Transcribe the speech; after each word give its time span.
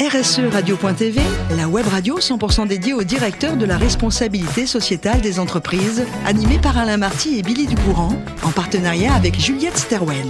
RSE 0.00 0.40
Radio.tv, 0.52 1.20
la 1.56 1.68
web 1.68 1.86
radio 1.86 2.18
100% 2.18 2.66
dédiée 2.66 2.94
au 2.94 3.04
directeur 3.04 3.56
de 3.56 3.64
la 3.64 3.78
responsabilité 3.78 4.66
sociétale 4.66 5.20
des 5.20 5.38
entreprises, 5.38 6.04
animée 6.26 6.58
par 6.58 6.76
Alain 6.76 6.96
Marty 6.96 7.38
et 7.38 7.42
Billy 7.42 7.66
Ducourant, 7.66 8.12
en 8.42 8.50
partenariat 8.50 9.14
avec 9.14 9.38
Juliette 9.38 9.78
Sterwen. 9.78 10.26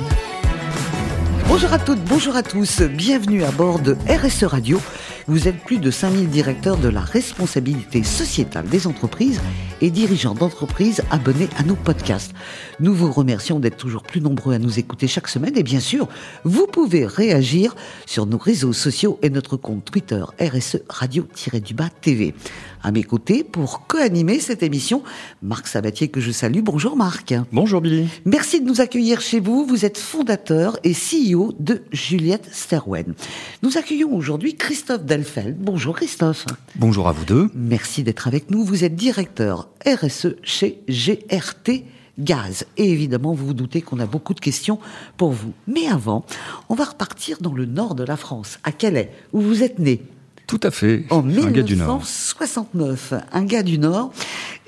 Bonjour 1.48 1.72
à 1.72 1.78
toutes, 1.78 2.04
bonjour 2.04 2.36
à 2.36 2.42
tous, 2.42 2.82
bienvenue 2.82 3.42
à 3.42 3.50
bord 3.52 3.78
de 3.78 3.96
RSE 4.06 4.44
Radio. 4.44 4.80
Vous 5.26 5.48
êtes 5.48 5.64
plus 5.64 5.78
de 5.78 5.90
5000 5.90 6.28
directeurs 6.28 6.76
de 6.76 6.88
la 6.88 7.00
responsabilité 7.00 8.02
sociétale 8.02 8.66
des 8.68 8.86
entreprises 8.86 9.40
et 9.80 9.90
dirigeants 9.90 10.34
d'entreprises 10.34 11.02
abonnés 11.10 11.48
à 11.56 11.62
nos 11.62 11.76
podcasts. 11.76 12.34
Nous 12.78 12.94
vous 12.94 13.10
remercions 13.10 13.58
d'être 13.58 13.78
toujours 13.78 14.02
plus 14.02 14.20
nombreux 14.20 14.54
à 14.54 14.58
nous 14.58 14.78
écouter 14.78 15.08
chaque 15.08 15.28
semaine 15.28 15.56
et 15.56 15.62
bien 15.62 15.80
sûr, 15.80 16.08
vous 16.44 16.66
pouvez 16.66 17.06
réagir 17.06 17.74
sur 18.04 18.26
nos 18.26 18.36
réseaux 18.36 18.74
sociaux 18.74 19.18
et 19.22 19.30
notre 19.30 19.56
compte 19.56 19.86
Twitter 19.86 20.22
RSE 20.38 20.82
Radio-du-Bas 20.90 21.88
TV. 22.02 22.34
À 22.84 22.92
mes 22.92 23.02
côtés, 23.02 23.44
pour 23.44 23.86
co-animer 23.86 24.40
cette 24.40 24.62
émission, 24.62 25.02
Marc 25.40 25.68
Sabatier 25.68 26.08
que 26.08 26.20
je 26.20 26.30
salue. 26.30 26.60
Bonjour 26.60 26.96
Marc. 26.96 27.32
Bonjour 27.50 27.80
Billy. 27.80 28.08
Merci 28.26 28.60
de 28.60 28.66
nous 28.66 28.82
accueillir 28.82 29.22
chez 29.22 29.40
vous. 29.40 29.64
Vous 29.64 29.86
êtes 29.86 29.96
fondateur 29.96 30.78
et 30.84 30.92
CEO 30.92 31.54
de 31.58 31.82
Juliette 31.92 32.46
Sterwen. 32.52 33.14
Nous 33.62 33.78
accueillons 33.78 34.14
aujourd'hui 34.14 34.56
Christophe 34.56 35.06
Delfeld. 35.06 35.56
Bonjour 35.58 35.96
Christophe. 35.96 36.44
Bonjour 36.76 37.08
à 37.08 37.12
vous 37.12 37.24
deux. 37.24 37.48
Merci 37.54 38.02
d'être 38.02 38.28
avec 38.28 38.50
nous. 38.50 38.62
Vous 38.62 38.84
êtes 38.84 38.94
directeur 38.94 39.70
RSE 39.86 40.34
chez 40.42 40.82
GRT 40.86 41.84
Gaz. 42.18 42.66
Et 42.76 42.90
évidemment, 42.90 43.32
vous 43.32 43.46
vous 43.46 43.54
doutez 43.54 43.80
qu'on 43.80 43.98
a 43.98 44.06
beaucoup 44.06 44.34
de 44.34 44.40
questions 44.40 44.78
pour 45.16 45.30
vous. 45.32 45.54
Mais 45.66 45.86
avant, 45.86 46.26
on 46.68 46.74
va 46.74 46.84
repartir 46.84 47.38
dans 47.40 47.54
le 47.54 47.64
nord 47.64 47.94
de 47.94 48.04
la 48.04 48.18
France, 48.18 48.58
à 48.62 48.72
Calais, 48.72 49.10
où 49.32 49.40
vous 49.40 49.62
êtes 49.62 49.78
né. 49.78 50.02
Tout 50.46 50.60
à 50.62 50.70
fait. 50.70 51.04
En 51.10 51.28
un 51.28 51.50
gars 51.50 51.62
du 51.62 51.76
Nord. 51.76 51.98
1969, 51.98 53.14
un 53.32 53.44
gars 53.44 53.62
du 53.62 53.78
Nord. 53.78 54.12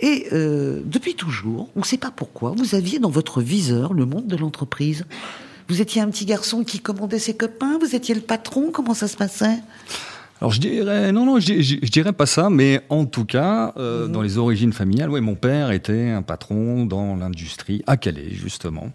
Et 0.01 0.29
euh, 0.33 0.81
depuis 0.85 1.15
toujours, 1.15 1.69
on 1.77 1.81
ne 1.81 1.85
sait 1.85 1.99
pas 1.99 2.11
pourquoi, 2.11 2.55
vous 2.57 2.75
aviez 2.75 2.99
dans 2.99 3.11
votre 3.11 3.41
viseur 3.41 3.95
le 3.95 4.07
monde 4.07 4.27
de 4.27 4.37
l'entreprise. 4.37 5.05
Vous 5.69 5.81
étiez 5.81 6.01
un 6.01 6.09
petit 6.09 6.25
garçon 6.25 6.65
qui 6.65 6.79
commandait 6.79 7.19
ses 7.19 7.35
copains, 7.35 7.79
vous 7.79 7.95
étiez 7.95 8.15
le 8.15 8.21
patron, 8.21 8.71
comment 8.73 8.95
ça 8.95 9.09
se 9.09 9.17
passait? 9.17 9.59
Alors 10.41 10.53
je 10.53 10.61
dirais 10.61 11.13
non 11.13 11.25
non 11.25 11.41
je, 11.41 11.61
je- 11.63 11.77
je 11.83 11.91
dirais 11.91 12.13
pas 12.13 12.27
ça 12.27 12.51
mais 12.51 12.83
en 12.91 13.07
tout 13.07 13.25
cas 13.25 13.73
euh, 13.79 14.07
Mhm. 14.07 14.13
dans 14.13 14.21
les 14.23 14.37
origines 14.37 14.73
familiales 14.73 15.09
ouais 15.11 15.23
mon 15.23 15.35
père 15.35 15.71
était 15.71 16.11
un 16.11 16.21
patron 16.21 16.85
dans 16.85 17.17
l'industrie 17.17 17.83
à 17.87 17.97
Calais 17.97 18.29
justement 18.33 18.91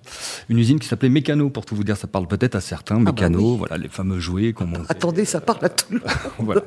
une 0.49 0.59
usine 0.59 0.77
qui 0.79 0.87
s'appelait 0.87 1.09
Mécano 1.09 1.49
pour 1.49 1.65
tout 1.65 1.75
vous 1.75 1.83
dire 1.83 1.97
ça 1.97 2.05
parle 2.07 2.27
peut-être 2.27 2.55
à 2.55 2.61
certains 2.61 2.99
bah 2.99 3.11
Mécano 3.11 3.53
oui. 3.53 3.57
voilà 3.57 3.77
les 3.77 3.87
fameux 3.89 4.19
jouets 4.19 4.53
qu'on 4.53 4.67
montait 4.67 4.85
Attendez, 4.89 5.25
ça 5.25 5.41
parle 5.41 5.65
à 5.65 5.69
tout 5.69 5.85
le 5.89 5.97
monde. 5.99 6.07
voilà. 6.39 6.61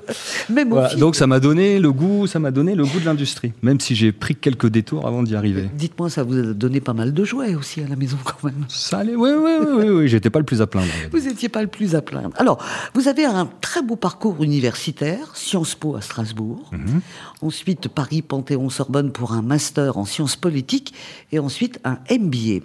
Même 0.50 0.74
donc 0.98 1.14
ça 1.14 1.26
m'a 1.28 1.38
donné 1.38 1.78
le 1.78 1.92
goût 1.92 2.26
ça 2.26 2.40
m'a 2.40 2.50
donné 2.50 2.74
le 2.74 2.84
goût 2.84 2.98
de 2.98 3.04
l'industrie 3.04 3.52
même 3.62 3.78
si 3.78 3.94
j'ai 3.94 4.10
pris 4.10 4.34
quelques 4.34 4.66
détours 4.68 5.06
avant 5.06 5.22
d'y 5.22 5.36
arriver 5.36 5.68
Dites-moi, 5.74 6.10
ça 6.10 6.24
vous 6.24 6.36
a 6.38 6.42
donné 6.52 6.80
pas 6.80 6.94
mal 6.94 7.12
de 7.14 7.24
jouets 7.24 7.54
aussi 7.54 7.80
à 7.80 7.86
la 7.86 7.94
maison 7.96 8.16
quand 8.24 8.42
même. 8.42 8.64
ça 8.68 8.98
allait 8.98 9.14
oui 9.14 9.30
oui 9.36 9.52
oui 9.60 9.66
oui, 9.76 9.88
oui, 9.90 10.08
j'étais 10.08 10.30
pas 10.30 10.40
le 10.40 10.44
plus 10.44 10.60
à 10.62 10.66
plaindre. 10.66 10.88
Vous 11.12 11.20
n'étiez 11.20 11.48
pas 11.48 11.62
le 11.62 11.68
plus 11.68 11.94
à 11.94 12.02
plaindre. 12.02 12.30
Alors, 12.36 12.58
vous 12.94 13.06
avez 13.08 13.24
un 13.24 13.48
très 13.60 13.82
beau 13.82 13.96
parcours 13.96 14.42
universitaire, 14.42 14.63
Sciences 15.34 15.74
Po 15.74 15.96
à 15.96 16.00
Strasbourg. 16.00 16.70
Mhm. 16.72 17.00
Ensuite, 17.42 17.88
Paris 17.88 18.22
Panthéon-Sorbonne 18.22 19.12
pour 19.12 19.32
un 19.32 19.42
master 19.42 19.98
en 19.98 20.04
sciences 20.04 20.36
politiques 20.36 20.94
et 21.32 21.38
ensuite 21.38 21.80
un 21.84 21.98
MBA. 22.10 22.64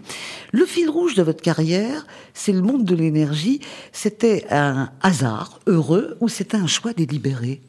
Le 0.52 0.66
fil 0.66 0.90
rouge 0.90 1.16
de 1.16 1.24
votre 1.24 1.42
carrière, 1.42 2.06
c'est 2.34 2.54
le 2.54 2.62
monde 2.62 2.86
de 2.86 2.96
l'énergie. 2.96 3.60
C'était 3.92 4.46
un 4.52 4.90
hasard 5.02 5.60
heureux 5.68 6.18
ou 6.22 6.30
c'était 6.30 6.58
un 6.58 6.68
choix 6.68 6.94
délibéré? 6.94 7.62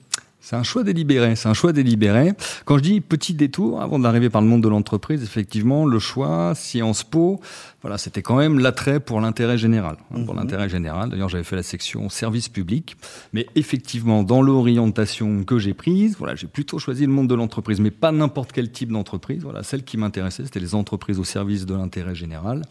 C'est 0.42 0.56
un 0.56 0.62
choix 0.62 0.82
délibéré, 0.82 1.36
c'est 1.36 1.48
un 1.48 1.54
choix 1.54 1.72
délibéré. 1.72 2.32
Quand 2.64 2.78
je 2.78 2.82
dis 2.82 3.00
petit 3.02 3.34
détour, 3.34 3.82
avant 3.82 3.98
d'arriver 3.98 4.30
par 4.30 4.40
le 4.40 4.48
monde 4.48 4.62
de 4.62 4.68
l'entreprise, 4.68 5.22
effectivement, 5.22 5.84
le 5.84 5.98
choix 5.98 6.54
Sciences 6.54 7.04
Po, 7.04 7.40
voilà, 7.82 7.96
c'était 7.98 8.20
quand 8.22 8.36
même 8.36 8.58
l'attrait 8.58 9.00
pour 9.00 9.20
l'intérêt 9.20 9.56
général. 9.56 9.96
hein, 10.14 10.24
Pour 10.24 10.34
l'intérêt 10.34 10.68
général, 10.68 11.08
d'ailleurs, 11.10 11.28
j'avais 11.30 11.44
fait 11.44 11.56
la 11.56 11.62
section 11.62 12.08
service 12.10 12.48
public, 12.48 12.96
mais 13.32 13.46
effectivement, 13.54 14.22
dans 14.22 14.42
l'orientation 14.42 15.44
que 15.44 15.58
j'ai 15.58 15.72
prise, 15.74 16.16
voilà, 16.18 16.34
j'ai 16.34 16.46
plutôt 16.46 16.78
choisi 16.78 17.06
le 17.06 17.12
monde 17.12 17.28
de 17.28 17.34
l'entreprise, 17.34 17.80
mais 17.80 17.90
pas 17.90 18.12
n'importe 18.12 18.52
quel 18.52 18.70
type 18.70 18.92
d'entreprise. 18.92 19.42
Voilà, 19.42 19.62
celle 19.62 19.82
qui 19.84 19.96
m'intéressait, 19.96 20.44
c'était 20.44 20.60
les 20.60 20.74
entreprises 20.74 21.18
au 21.18 21.24
service 21.24 21.64
de 21.66 21.74
l'intérêt 21.74 22.14
général. 22.14 22.62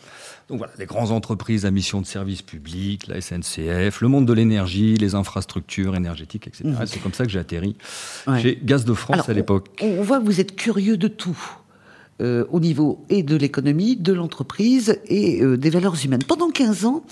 Donc 0.48 0.60
voilà, 0.60 0.74
les 0.78 0.86
grandes 0.86 1.12
entreprises 1.12 1.66
à 1.66 1.72
mission 1.72 2.02
de 2.02 2.06
service 2.06 2.42
public, 2.42 3.08
la 3.08 3.20
SNCF, 3.22 4.02
le 4.02 4.08
monde 4.08 4.26
de 4.26 4.34
l'énergie, 4.34 4.96
les 4.96 5.16
infrastructures 5.16 5.96
énergétiques, 5.96 6.48
etc. 6.48 6.64
Et 6.84 6.86
C'est 6.88 7.00
comme 7.00 7.14
ça 7.14 7.26
que 7.26 7.32
j'ai 7.32 7.40
atterri 7.40 7.76
Ouais. 8.28 8.42
chez 8.42 8.60
Gaz 8.64 8.86
de 8.86 8.94
France 8.94 9.16
Alors, 9.16 9.30
à 9.30 9.34
l'époque. 9.34 9.70
On, 9.82 9.88
on 10.00 10.02
voit 10.04 10.20
que 10.20 10.26
vous 10.26 10.40
êtes 10.40 10.56
curieux 10.56 10.98
de 10.98 11.08
tout. 11.08 11.38
Euh, 12.22 12.46
au 12.52 12.60
niveau 12.60 13.04
et 13.10 13.24
de 13.24 13.36
l'économie, 13.36 13.96
de 13.96 14.14
l'entreprise 14.14 15.00
et 15.06 15.42
euh, 15.44 15.58
des 15.58 15.70
valeurs 15.70 15.96
humaines. 16.04 16.24
Pendant 16.28 16.50
15 16.50 16.86
ans, 16.86 17.04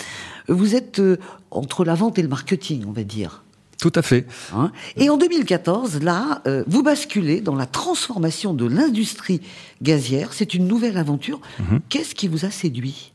vous 0.47 0.75
êtes 0.75 1.00
euh, 1.00 1.18
entre 1.51 1.85
la 1.85 1.95
vente 1.95 2.18
et 2.19 2.22
le 2.22 2.28
marketing, 2.28 2.84
on 2.88 2.91
va 2.91 3.03
dire. 3.03 3.44
Tout 3.79 3.91
à 3.95 4.01
fait. 4.01 4.25
hein. 4.56 4.72
Et 4.95 5.09
en 5.09 5.18
2014, 5.18 6.01
là, 6.01 6.41
vous 6.66 6.81
basculez 6.81 7.41
dans 7.41 7.53
la 7.56 7.68
transformation 7.68 8.56
de 8.56 8.66
l'industrie 8.66 9.40
gazière. 9.84 10.34
C'est 10.34 10.56
une 10.56 10.68
nouvelle 10.68 10.97
aventure. 10.97 11.39
Mhm. 11.59 11.81
Qu'est-ce 11.88 12.16
qui 12.16 12.28
vous 12.28 12.44
a 12.45 12.50
séduit? 12.50 13.13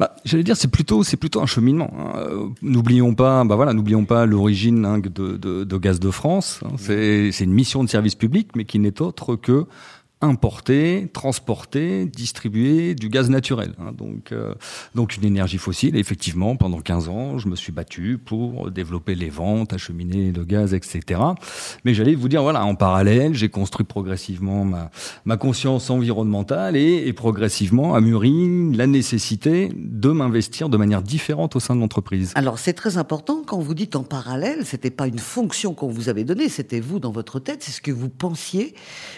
Bah, 0.00 0.14
j'allais 0.24 0.42
dire, 0.42 0.56
c'est 0.56 0.68
plutôt, 0.70 1.04
c'est 1.04 1.16
plutôt 1.16 1.40
un 1.40 1.46
cheminement. 1.46 1.90
hein. 1.96 2.50
N'oublions 2.62 3.14
pas, 3.14 3.44
bah 3.44 3.54
voilà, 3.56 3.72
n'oublions 3.72 4.04
pas 4.04 4.26
l'origine 4.26 4.84
hein, 4.84 4.98
de, 4.98 5.08
de, 5.08 5.64
de 5.64 5.76
Gaz 5.78 6.00
de 6.00 6.10
France. 6.10 6.60
hein. 6.64 6.72
C'est 6.76 7.30
une 7.40 7.52
mission 7.54 7.84
de 7.84 7.88
service 7.88 8.16
public, 8.16 8.48
mais 8.56 8.64
qui 8.64 8.78
n'est 8.80 9.00
autre 9.00 9.36
que 9.36 9.66
importer, 10.22 11.08
transporter, 11.12 12.06
distribuer 12.06 12.94
du 12.94 13.10
gaz 13.10 13.28
naturel. 13.28 13.74
hein. 13.78 13.92
Donc, 13.92 14.32
euh, 14.32 14.54
donc 14.94 15.16
une 15.16 15.24
énergie 15.24 15.58
fossile. 15.58 15.94
Et 15.94 15.98
effectivement, 15.98 16.56
pendant 16.56 16.80
15 16.80 17.08
ans, 17.08 17.38
je 17.38 17.48
me 17.48 17.56
suis 17.56 17.70
battu 17.70 18.16
pour 18.16 18.70
développer 18.70 19.14
les 19.14 19.28
ventes, 19.28 19.74
acheminer 19.74 20.32
le 20.32 20.44
gaz, 20.44 20.72
etc. 20.72 21.20
Mais 21.84 21.92
j'allais 21.92 22.14
vous 22.14 22.28
dire, 22.28 22.42
voilà, 22.42 22.64
en 22.64 22.74
parallèle, 22.74 23.34
j'ai 23.34 23.50
construit 23.50 23.84
progressivement 23.84 24.64
ma, 24.64 24.90
ma 25.26 25.36
conscience 25.36 25.90
environnementale 25.90 26.76
et, 26.76 27.06
et 27.06 27.12
progressivement 27.12 27.94
a 27.94 28.00
mûri 28.00 28.72
la 28.74 28.86
nécessité 28.86 29.70
de 29.76 30.08
m'investir 30.08 30.70
de 30.70 30.78
manière 30.78 31.02
différente 31.02 31.56
au 31.56 31.60
sein 31.60 31.76
de 31.76 31.80
l'entreprise. 31.80 32.32
Alors 32.36 32.58
c'est 32.58 32.72
très 32.72 32.96
important 32.96 33.42
quand 33.46 33.58
vous 33.58 33.74
dites 33.74 33.96
en 33.96 34.02
parallèle, 34.02 34.64
c'était 34.64 34.90
pas 34.90 35.06
une 35.06 35.18
fonction 35.18 35.74
qu'on 35.74 35.88
vous 35.88 36.08
avait 36.08 36.24
donnée, 36.24 36.48
c'était 36.48 36.80
vous 36.80 37.00
dans 37.00 37.12
votre 37.12 37.38
tête, 37.38 37.62
c'est 37.62 37.72
ce 37.72 37.82
que 37.82 37.92
vous 37.92 38.08
pensiez. 38.08 38.74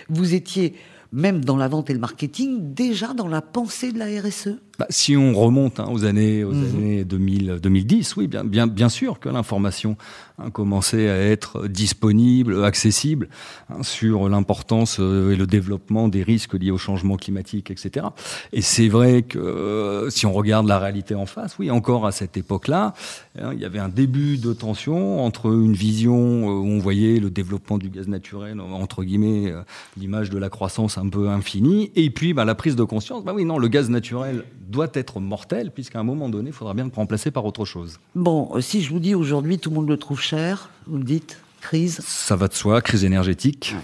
Vous 0.09 0.35
étiez 0.35 0.75
même 1.13 1.45
dans 1.45 1.57
la 1.57 1.69
vente 1.69 1.91
et 1.91 1.95
le 1.95 1.99
marketing 1.99 2.75
déjà 2.75 3.15
dans 3.15 3.29
la 3.29 3.43
pensée 3.43 3.93
de 3.93 3.99
la. 3.99 4.09
RSE. 4.09 4.59
Bah, 4.79 4.87
si 4.91 5.17
on 5.17 5.33
remonte 5.35 5.81
hein, 5.81 5.89
aux 5.91 6.05
années, 6.05 6.45
aux 6.45 6.53
Mhm. 6.53 6.65
années 6.77 7.05
2000, 7.05 7.59
2010, 7.61 8.15
oui, 8.17 8.29
bien, 8.29 8.45
bien, 8.45 8.69
bien 8.69 8.89
sûr 8.89 9.19
que 9.19 9.29
l'information 9.29 9.97
hein, 10.39 10.51
commençait 10.51 11.09
à 11.09 11.17
être 11.17 11.67
disponible, 11.67 12.65
accessible 12.65 13.29
hein, 13.71 13.83
sur 13.83 14.29
l'importance 14.29 14.99
euh, 15.01 15.33
et 15.33 15.37
le 15.37 15.49
développement 15.49 16.07
des 16.07 16.23
risques 16.23 16.55
liés 16.55 16.71
au 16.71 16.79
changement 16.79 17.17
climatique, 17.17 17.73
etc. 17.73 18.07
Et 18.53 18.63
c'est 18.63 18.87
vrai 18.87 19.23
que 19.23 19.41
euh, 19.41 20.11
si 20.11 20.27
on 20.27 20.33
regarde 20.33 20.69
la 20.69 20.79
réalité 20.79 21.17
en 21.17 21.27
face, 21.27 21.59
oui, 21.59 21.73
encore 21.73 22.07
à 22.07 22.13
cette 22.13 22.37
époque-là, 22.37 22.95
hein, 23.43 23.51
il 23.55 23.59
y 23.59 23.65
avait 23.65 23.81
un 23.81 23.89
début 23.89 24.39
de 24.39 24.53
tension 24.53 25.25
entre 25.25 25.47
une 25.47 25.73
vision 25.73 26.15
euh, 26.15 26.53
où 26.53 26.67
on 26.67 26.79
voyait 26.79 27.19
le 27.19 27.31
développement 27.31 27.79
du 27.79 27.89
gaz 27.89 28.07
naturel, 28.07 28.61
entre 28.61 29.03
guillemets, 29.03 29.53
l'image 29.97 30.31
de 30.31 30.39
la 30.39 30.51
croissance 30.51 30.99
un 30.99 31.09
peu 31.09 31.29
infinie, 31.31 31.91
et 31.97 32.11
puis 32.11 32.33
bah, 32.33 32.45
la 32.45 32.55
prise 32.55 32.77
de 32.77 32.85
conscience, 32.85 33.25
bah 33.25 33.33
oui, 33.35 33.45
non, 33.45 33.59
le 33.59 33.67
gaz 33.67 33.91
naturel 33.91 34.45
doit 34.69 34.91
être 34.93 35.19
mortel, 35.19 35.71
puisqu'à 35.71 35.99
un 35.99 36.05
moment 36.05 36.29
donné, 36.29 36.51
il 36.51 36.53
faudra 36.53 36.75
bien 36.75 36.85
le 36.85 36.93
remplacer 36.95 37.31
par 37.31 37.45
autre 37.45 37.65
chose. 37.65 37.99
Bon, 38.15 38.51
euh, 38.55 38.61
si 38.61 38.83
je 38.83 38.91
vous 38.91 39.01
dis 39.01 39.15
aujourd'hui 39.15 39.59
tout 39.59 39.71
le 39.71 39.77
monde 39.77 39.89
le 39.89 39.97
trouve 39.97 40.21
cher, 40.21 40.71
vous 40.87 40.99
me 40.99 41.05
dites 41.05 41.41
crise. 41.61 42.01
Ça 42.05 42.37
va 42.37 42.49
de 42.49 42.55
soi, 42.55 42.81
crise 42.83 43.05
énergétique. 43.05 43.75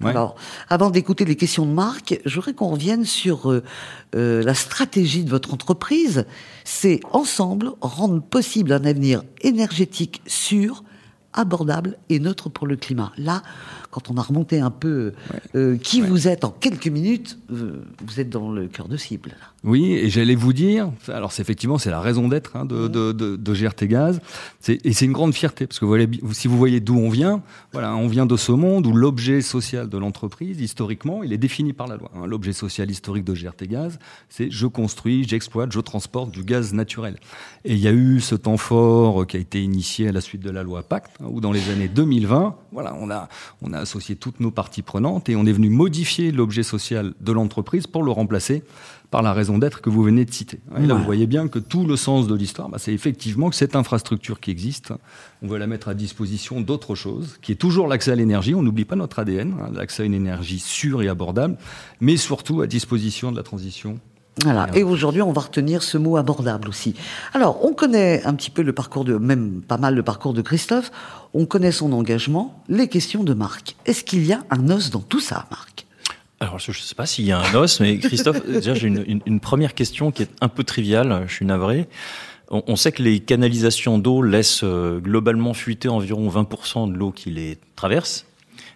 Ouais. 0.00 0.10
Alors, 0.10 0.36
avant 0.68 0.90
d'écouter 0.90 1.24
les 1.24 1.34
questions 1.34 1.66
de 1.66 1.72
Marc, 1.72 2.20
je 2.24 2.34
voudrais 2.36 2.54
qu'on 2.54 2.68
revienne 2.68 3.04
sur 3.04 3.50
euh, 3.50 3.64
euh, 4.14 4.42
la 4.44 4.54
stratégie 4.54 5.24
de 5.24 5.30
votre 5.30 5.52
entreprise. 5.52 6.24
C'est 6.64 7.00
ensemble 7.12 7.72
rendre 7.80 8.22
possible 8.22 8.72
un 8.72 8.84
avenir 8.84 9.24
énergétique 9.42 10.22
sûr, 10.26 10.84
abordable 11.32 11.98
et 12.10 12.20
neutre 12.20 12.48
pour 12.48 12.68
le 12.68 12.76
climat. 12.76 13.12
Là, 13.16 13.42
quand 13.98 14.10
on 14.12 14.16
a 14.16 14.22
remonté 14.22 14.60
un 14.60 14.70
peu 14.70 15.12
euh, 15.56 15.76
qui 15.76 16.00
vous 16.00 16.28
êtes 16.28 16.44
en 16.44 16.50
quelques 16.50 16.86
minutes, 16.86 17.38
euh, 17.52 17.82
vous 18.06 18.20
êtes 18.20 18.30
dans 18.30 18.50
le 18.52 18.68
cœur 18.68 18.86
de 18.86 18.96
cible. 18.96 19.30
là. 19.30 19.46
Oui, 19.64 19.92
et 19.92 20.08
j'allais 20.08 20.36
vous 20.36 20.52
dire, 20.52 20.92
alors 21.08 21.32
c'est 21.32 21.42
effectivement 21.42 21.78
c'est 21.78 21.90
la 21.90 22.00
raison 22.00 22.28
d'être 22.28 22.54
hein, 22.54 22.64
de, 22.64 22.86
de, 22.86 23.10
de, 23.10 23.34
de 23.34 23.52
GRT 23.54 23.86
Gaz, 23.88 24.20
et 24.68 24.92
c'est 24.92 25.04
une 25.04 25.12
grande 25.12 25.34
fierté 25.34 25.66
parce 25.66 25.80
que 25.80 25.84
vous 25.84 25.90
voyez, 25.90 26.08
si 26.32 26.46
vous 26.46 26.56
voyez 26.56 26.78
d'où 26.78 26.96
on 26.96 27.08
vient, 27.10 27.42
voilà, 27.72 27.96
on 27.96 28.06
vient 28.06 28.24
de 28.26 28.36
ce 28.36 28.52
monde 28.52 28.86
où 28.86 28.92
l'objet 28.92 29.40
social 29.40 29.88
de 29.88 29.98
l'entreprise, 29.98 30.60
historiquement, 30.60 31.24
il 31.24 31.32
est 31.32 31.38
défini 31.38 31.72
par 31.72 31.88
la 31.88 31.96
loi. 31.96 32.10
hein. 32.14 32.26
L'objet 32.26 32.52
social 32.52 32.88
historique 32.88 33.24
de 33.24 33.34
GRT 33.34 33.66
Gaz, 33.68 33.98
c'est 34.28 34.48
je 34.50 34.66
construis, 34.68 35.26
j'exploite, 35.26 35.72
je 35.72 35.80
transporte 35.80 36.30
du 36.30 36.44
gaz 36.44 36.72
naturel. 36.72 37.16
Et 37.64 37.72
il 37.72 37.80
y 37.80 37.88
a 37.88 37.92
eu 37.92 38.20
ce 38.20 38.36
temps 38.36 38.56
fort 38.58 39.26
qui 39.26 39.36
a 39.38 39.40
été 39.40 39.60
initié 39.60 40.08
à 40.08 40.12
la 40.12 40.20
suite 40.20 40.42
de 40.42 40.50
la 40.50 40.62
loi 40.62 40.84
Pacte, 40.84 41.10
hein, 41.20 41.26
où 41.28 41.40
dans 41.40 41.50
les 41.52 41.68
années 41.70 41.88
2020, 41.88 42.54
voilà, 42.70 42.94
on 43.00 43.10
a, 43.10 43.28
on 43.62 43.72
a 43.72 43.84
associé 43.88 44.16
toutes 44.16 44.40
nos 44.40 44.50
parties 44.50 44.82
prenantes 44.82 45.28
et 45.28 45.36
on 45.36 45.46
est 45.46 45.52
venu 45.52 45.70
modifier 45.70 46.30
l'objet 46.30 46.62
social 46.62 47.14
de 47.20 47.32
l'entreprise 47.32 47.86
pour 47.86 48.02
le 48.02 48.10
remplacer 48.10 48.62
par 49.10 49.22
la 49.22 49.32
raison 49.32 49.56
d'être 49.56 49.80
que 49.80 49.88
vous 49.88 50.02
venez 50.02 50.26
de 50.26 50.32
citer. 50.32 50.60
Et 50.78 50.86
là, 50.86 50.94
vous 50.94 51.04
voyez 51.04 51.26
bien 51.26 51.48
que 51.48 51.58
tout 51.58 51.86
le 51.86 51.96
sens 51.96 52.26
de 52.26 52.34
l'histoire, 52.34 52.68
bah, 52.68 52.76
c'est 52.78 52.92
effectivement 52.92 53.48
que 53.48 53.56
cette 53.56 53.74
infrastructure 53.74 54.38
qui 54.38 54.50
existe, 54.50 54.92
on 55.42 55.48
veut 55.48 55.56
la 55.56 55.66
mettre 55.66 55.88
à 55.88 55.94
disposition 55.94 56.60
d'autre 56.60 56.94
chose, 56.94 57.38
qui 57.40 57.52
est 57.52 57.56
toujours 57.56 57.88
l'accès 57.88 58.12
à 58.12 58.14
l'énergie. 58.16 58.54
On 58.54 58.62
n'oublie 58.62 58.84
pas 58.84 58.96
notre 58.96 59.18
ADN, 59.18 59.54
hein, 59.58 59.70
l'accès 59.72 60.02
à 60.02 60.06
une 60.06 60.12
énergie 60.12 60.58
sûre 60.58 61.00
et 61.00 61.08
abordable, 61.08 61.56
mais 62.02 62.18
surtout 62.18 62.60
à 62.60 62.66
disposition 62.66 63.32
de 63.32 63.36
la 63.36 63.42
transition 63.42 63.98
voilà. 64.44 64.68
Et 64.74 64.82
aujourd'hui, 64.82 65.22
on 65.22 65.32
va 65.32 65.42
retenir 65.42 65.82
ce 65.82 65.98
mot 65.98 66.16
abordable 66.16 66.68
aussi. 66.68 66.94
Alors, 67.34 67.64
on 67.64 67.72
connaît 67.72 68.22
un 68.24 68.34
petit 68.34 68.50
peu 68.50 68.62
le 68.62 68.72
parcours 68.72 69.04
de, 69.04 69.16
même 69.16 69.62
pas 69.66 69.78
mal 69.78 69.94
le 69.94 70.02
parcours 70.02 70.32
de 70.32 70.42
Christophe. 70.42 70.90
On 71.34 71.46
connaît 71.46 71.72
son 71.72 71.92
engagement, 71.92 72.62
les 72.68 72.88
questions 72.88 73.24
de 73.24 73.34
Marc. 73.34 73.76
Est-ce 73.86 74.04
qu'il 74.04 74.24
y 74.24 74.32
a 74.32 74.40
un 74.50 74.70
os 74.70 74.90
dans 74.90 75.00
tout 75.00 75.20
ça, 75.20 75.46
Marc? 75.50 75.86
Alors, 76.40 76.58
je 76.58 76.70
ne 76.70 76.76
sais 76.76 76.94
pas 76.94 77.06
s'il 77.06 77.24
y 77.24 77.32
a 77.32 77.40
un 77.40 77.54
os, 77.54 77.80
mais 77.80 77.98
Christophe, 77.98 78.46
déjà, 78.48 78.74
j'ai 78.74 78.86
une, 78.86 79.20
une, 79.26 79.40
première 79.40 79.74
question 79.74 80.12
qui 80.12 80.22
est 80.22 80.30
un 80.40 80.48
peu 80.48 80.62
triviale. 80.62 81.24
Je 81.26 81.34
suis 81.34 81.46
navré. 81.46 81.88
On, 82.50 82.62
on 82.68 82.76
sait 82.76 82.92
que 82.92 83.02
les 83.02 83.18
canalisations 83.18 83.98
d'eau 83.98 84.22
laissent 84.22 84.62
euh, 84.62 85.00
globalement 85.00 85.52
fuiter 85.52 85.88
environ 85.88 86.28
20% 86.28 86.92
de 86.92 86.96
l'eau 86.96 87.10
qui 87.10 87.30
les 87.30 87.58
traverse. 87.74 88.24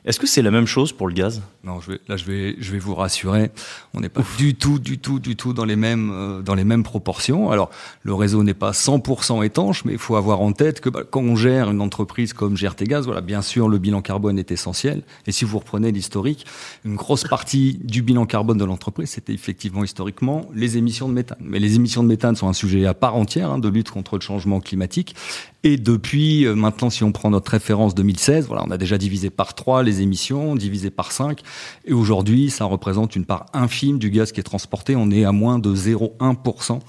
Est-ce 0.05 0.19
que 0.19 0.27
c'est 0.27 0.43
la 0.43 0.51
même 0.51 0.67
chose 0.67 0.93
pour 0.93 1.07
le 1.07 1.15
gaz? 1.15 1.43
Non, 1.63 1.81
je 1.81 1.93
vais, 1.93 2.01
là 2.09 2.17
je 2.17 2.25
vais, 2.25 2.57
je 2.59 2.73
vais 2.73 2.81
vous 2.81 2.97
rassurer, 2.97 3.53
on 3.95 4.01
n'est 4.01 4.09
pas 4.09 4.23
du 4.37 4.57
tout, 4.57 4.81
du 4.81 4.99
tout, 4.99 5.21
du 5.21 5.37
tout 5.37 5.53
dans 5.53 5.65
les 5.65 5.77
mêmes, 5.77 6.11
euh, 6.13 6.43
dans 6.43 6.57
les 6.57 6.65
mêmes 6.65 6.83
proportions. 6.83 7.53
Alors 7.53 7.71
le 8.03 8.13
réseau 8.13 8.43
n'est 8.43 8.53
pas 8.53 8.73
100% 8.73 9.45
étanche, 9.45 9.85
mais 9.85 9.93
il 9.93 9.99
faut 9.99 10.17
avoir 10.17 10.41
en 10.41 10.51
tête 10.51 10.81
que 10.81 10.89
bah, 10.89 11.03
quand 11.09 11.21
on 11.21 11.37
gère 11.37 11.71
une 11.71 11.81
entreprise 11.81 12.33
comme 12.33 12.55
GRT 12.55 12.83
Gaz, 12.83 13.07
voilà, 13.07 13.21
bien 13.21 13.43
sûr 13.43 13.69
le 13.69 13.79
bilan 13.79 14.03
carbone 14.03 14.41
est 14.41 14.51
essentiel. 14.51 15.03
Et 15.29 15.33
si 15.33 15.45
vous 15.45 15.61
reprenez 15.61 15.93
l'historique, 15.93 16.47
une 16.85 16.97
grosse 16.97 17.23
partie 17.23 17.79
du 17.85 18.03
bilan 18.03 18.27
carbone 18.27 18.59
de 18.59 18.65
l'entreprise, 18.65 19.11
c'était 19.11 19.35
effectivement 19.35 19.85
historiquement 19.85 20.49
les 20.53 20.79
émissions 20.79 21.09
de 21.09 21.15
méthane. 21.15 21.39
Mais 21.41 21.61
les 21.61 21.77
émissions 21.77 22.03
de 22.03 22.09
méthane 22.09 22.35
sont 22.35 22.49
un 22.49 22.53
sujet 22.55 22.87
à 22.87 22.95
part 22.95 23.15
entière 23.15 23.53
hein, 23.53 23.61
de 23.61 23.69
lutte 23.69 23.93
contre 23.93 24.17
le 24.17 24.21
changement 24.21 24.59
climatique. 24.59 25.15
Et 25.65 25.77
depuis 25.77 26.45
euh, 26.45 26.55
maintenant, 26.55 26.91
si 26.91 27.05
on 27.05 27.13
prend 27.13 27.31
notre 27.31 27.51
référence 27.51 27.95
2016, 27.95 28.47
voilà, 28.49 28.65
on 28.67 28.71
a 28.71 28.79
déjà 28.79 28.99
divisé 28.99 29.31
par 29.31 29.55
trois 29.55 29.83
les 29.83 30.01
émissions, 30.01 30.57
divisé 30.57 30.91
par 30.91 31.13
5. 31.13 31.41
Et 31.85 31.93
aujourd'hui, 31.93 32.51
ça 32.51 32.65
représente 32.65 33.15
une 33.15 33.25
part 33.25 33.47
infime 33.53 33.99
du 33.99 34.11
gaz 34.11 34.33
qui 34.33 34.41
est 34.41 34.45
transporté. 34.45 34.97
On 34.97 35.11
est 35.11 35.25
à 35.25 35.33
moins 35.33 35.59
de 35.59 35.75
0,1% 35.75 36.81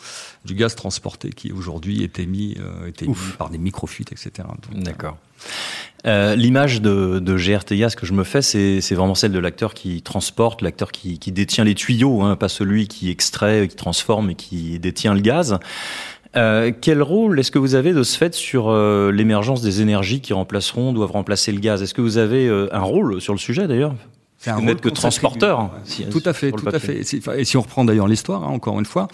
du 0.46 0.56
gaz 0.56 0.76
transporté 0.76 1.30
qui 1.30 1.52
aujourd'hui 1.52 2.04
est 2.04 2.20
émis, 2.20 2.58
euh, 2.60 2.88
est 2.88 3.04
émis 3.04 3.16
par 3.38 3.50
des 3.50 3.60
microfuites, 3.60 4.12
etc. 4.12 4.48
D'accord. 4.74 5.18
Euh, 6.06 6.36
L'image 6.36 6.82
de, 6.82 7.20
de 7.20 7.38
GRT 7.38 7.76
Gaz 7.76 7.96
que 7.96 8.06
je 8.06 8.14
me 8.14 8.24
fais, 8.24 8.42
c'est 8.42 8.96
vraiment 8.96 9.16
celle 9.16 9.32
de 9.32 9.40
l'acteur 9.40 9.74
qui 9.74 10.02
transporte, 10.02 10.62
l'acteur 10.62 10.92
qui, 10.92 11.18
qui, 11.18 11.32
détient 11.32 11.64
les 11.64 11.76
tuyaux, 11.76 12.22
hein, 12.22 12.36
pas 12.36 12.50
celui 12.50 12.88
qui 12.88 13.10
extrait, 13.10 13.68
qui 13.70 13.76
transforme 13.76 14.32
et 14.32 14.36
qui 14.36 14.80
détient 14.80 15.14
le 15.14 15.22
gaz. 15.22 15.60
Euh, 16.36 16.72
quel 16.80 17.02
rôle 17.02 17.40
est-ce 17.40 17.52
que 17.52 17.60
vous 17.60 17.76
avez 17.76 17.94
de 17.94 18.02
ce 18.02 18.18
fait 18.18 18.34
sur 18.34 18.70
euh, 18.70 19.12
l'émergence 19.12 19.62
des 19.62 19.82
énergies 19.82 20.20
qui 20.20 20.34
remplaceront, 20.34 20.92
doivent 20.94 21.12
remplacer 21.12 21.52
le 21.52 21.60
gaz? 21.60 21.84
Est-ce 21.84 21.94
que 21.94 22.02
vous 22.02 22.18
avez 22.18 22.48
euh, 22.48 22.68
un 22.72 22.82
rôle 22.82 23.22
sur 23.22 23.34
le 23.34 23.40
sujet 23.40 23.68
d'ailleurs? 23.68 23.94
C'est 24.40 24.50
un 24.50 24.56
rôle 24.56 24.76
que 24.76 24.90
transporteur. 24.90 25.70
tout 26.12 26.24
à 26.26 26.34
fait, 26.34 26.52
tout 26.52 26.68
à 26.68 26.80
fait. 26.80 27.02
Et 27.38 27.46
si 27.46 27.58
on 27.58 27.62
reprend 27.62 27.86
d'ailleurs 27.86 28.08
l'histoire, 28.08 28.44
hein, 28.44 28.48
encore 28.48 28.80
une 28.80 28.86
fois, 28.86 29.08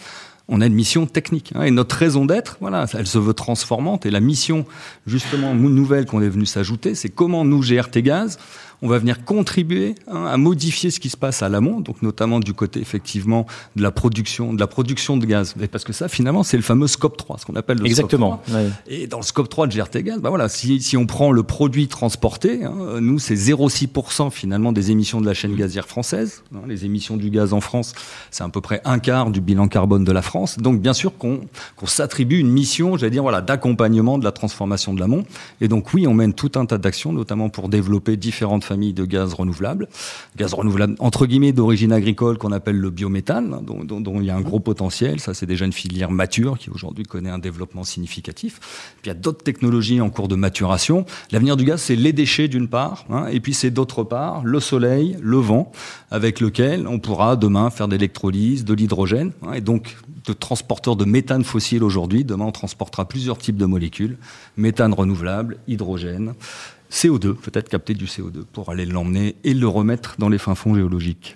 on 0.48 0.62
a 0.62 0.66
une 0.66 0.74
mission 0.74 1.06
technique. 1.06 1.52
Hein, 1.56 1.64
et 1.64 1.72
notre 1.72 1.96
raison 1.96 2.26
d'être, 2.26 2.58
voilà, 2.60 2.86
elle 2.98 3.06
se 3.06 3.20
veut 3.20 3.34
transformante. 3.34 4.06
Et 4.06 4.12
la 4.12 4.20
mission, 4.20 4.66
justement, 5.06 5.54
nouvelle 5.54 6.06
qu'on 6.06 6.22
est 6.22 6.30
venu 6.30 6.46
s'ajouter, 6.46 6.96
c'est 6.96 7.10
comment 7.10 7.46
nous, 7.46 7.62
GRT 7.62 8.00
Gaz, 8.00 8.40
on 8.82 8.88
va 8.88 8.98
venir 8.98 9.26
contribuer 9.26 9.96
hein, 10.08 10.26
à 10.26 10.38
modifier 10.38 10.92
ce 10.92 11.00
qui 11.00 11.10
se 11.10 11.18
passe 11.18 11.44
à 11.44 11.50
l'amont, 11.50 11.82
donc 11.82 12.02
notamment 12.02 12.40
du 12.40 12.54
côté 12.54 12.80
effectivement 12.80 13.46
de 13.76 13.84
la 13.84 13.92
production, 13.92 14.54
de 14.54 14.60
la 14.60 14.68
production 14.68 15.18
de 15.18 15.26
gaz. 15.26 15.56
Parce 15.72 15.84
que 15.84 15.94
ça, 15.94 16.08
finalement, 16.08 16.44
c'est 16.44 16.58
le 16.58 16.64
fameux 16.64 16.88
scope 16.88 17.18
3, 17.18 17.40
ce 17.40 17.46
qu'on 17.46 17.56
appelle 17.56 17.78
le 17.80 17.86
Exactement. 17.86 18.42
scope 18.46 18.56
3. 18.56 18.62
Et 18.88 19.08
dans 19.08 19.18
le 19.18 19.24
scope 19.24 19.50
3 19.50 19.68
de 19.68 19.76
GRT 19.76 20.04
Gaz, 20.04 20.20
bah 20.20 20.30
voilà, 20.30 20.50
si, 20.50 20.82
si 20.82 20.98
on 20.98 21.06
prend 21.06 21.32
le 21.32 21.44
produit 21.44 21.88
transporté, 21.88 22.64
hein, 22.64 23.00
nous, 23.02 23.20
c'est 23.20 23.36
0,6% 23.36 24.32
finalement 24.32 24.72
des 24.72 24.92
émissions 24.92 25.20
de 25.22 25.26
la 25.26 25.34
chaîne 25.34 25.56
gazière 25.56 25.88
française. 25.88 26.44
Hein, 26.56 26.60
les 26.68 26.86
émissions 26.86 27.18
du 27.18 27.30
gaz 27.30 27.54
en 27.54 27.62
France, 27.62 27.94
c'est 28.32 28.44
à 28.44 28.50
peu 28.50 28.62
près 28.62 28.82
un 28.86 29.00
quart 29.00 29.32
du 29.32 29.42
bilan 29.42 29.68
carbone 29.68 30.04
de 30.04 30.12
la 30.12 30.22
France. 30.22 30.58
Donc, 30.58 30.82
bien 30.82 30.94
sûr 30.94 31.18
qu'on 31.18 31.42
qu'on 31.76 31.88
s'attribue 31.88 32.40
une 32.40 32.50
mission, 32.50 32.98
j'allais 32.98 33.12
dire, 33.12 33.24
voilà, 33.24 33.42
d'accompagnement 33.42 34.18
de 34.18 34.24
la 34.24 34.32
transformation 34.32 34.94
de 34.94 35.00
l'amont. 35.00 35.26
Et 35.62 35.68
donc, 35.68 35.94
oui, 35.94 36.08
on 36.08 36.14
mène 36.14 36.34
tout 36.34 36.52
un 36.56 36.66
tas 36.66 36.78
d'actions, 36.78 37.12
notamment 37.14 37.50
pour 37.50 37.70
développer 37.70 38.18
différentes 38.18 38.64
famille 38.70 38.94
de 38.94 39.06
gaz 39.06 39.34
renouvelable, 39.34 39.90
gaz 40.38 40.54
renouvelable 40.54 40.96
entre 41.00 41.26
guillemets 41.26 41.54
d'origine 41.54 41.92
agricole 41.92 42.38
qu'on 42.38 42.52
appelle 42.52 42.78
le 42.78 42.92
biométhane, 42.92 43.56
hein, 43.56 43.62
dont, 43.64 44.20
il 44.20 44.26
y 44.26 44.30
a 44.30 44.36
un 44.36 44.42
gros 44.42 44.60
potentiel. 44.60 45.20
Ça, 45.20 45.34
c'est 45.34 45.48
déjà 45.48 45.66
une 45.66 45.74
filière 45.74 46.12
mature 46.12 46.60
qui 46.60 46.70
aujourd'hui 46.70 47.04
connaît 47.04 47.32
un 47.32 47.40
développement 47.40 47.84
significatif. 47.84 48.60
Puis 49.02 49.06
il 49.06 49.08
y 49.08 49.12
a 49.12 49.16
d'autres 49.16 49.44
technologies 49.44 50.02
en 50.02 50.12
cours 50.12 50.28
de 50.28 50.36
maturation. 50.36 51.06
L'avenir 51.32 51.58
du 51.58 51.66
gaz, 51.66 51.82
c'est 51.82 51.96
les 51.96 52.14
déchets 52.14 52.48
d'une 52.48 52.68
part, 52.68 53.06
hein, 53.10 53.26
et 53.32 53.40
puis 53.40 53.56
c'est 53.56 53.72
d'autre 53.72 54.04
part 54.04 54.44
le 54.44 54.60
soleil, 54.60 55.18
le 55.20 55.38
vent, 55.38 55.72
avec 56.12 56.40
lequel 56.40 56.88
on 56.88 57.00
pourra 57.00 57.36
demain 57.36 57.72
faire 57.72 57.88
d'électrolyse, 57.88 58.66
de 58.66 58.76
l'hydrogène, 58.76 59.32
hein, 59.42 59.54
et 59.54 59.62
donc 59.62 59.98
de 60.28 60.34
transporteurs 60.34 60.96
de 60.96 61.06
méthane 61.06 61.44
fossile 61.44 61.84
aujourd'hui. 61.84 62.24
Demain, 62.24 62.46
on 62.46 62.52
transportera 62.52 63.08
plusieurs 63.08 63.40
types 63.40 63.58
de 63.58 63.66
molécules, 63.66 64.18
méthane 64.58 64.94
renouvelable, 64.94 65.58
hydrogène. 65.68 66.34
CO2, 66.92 67.36
peut-être 67.36 67.70
capter 67.70 67.94
du 67.94 68.06
CO2 68.06 68.44
pour 68.52 68.70
aller 68.70 68.86
l'emmener 68.86 69.36
et 69.44 69.54
le 69.54 69.68
remettre 69.68 70.16
dans 70.18 70.30
les 70.30 70.38
fins 70.38 70.56
fonds 70.56 70.76
géologiques. 70.76 71.36